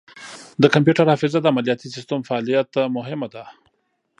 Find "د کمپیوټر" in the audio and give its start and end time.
0.61-1.05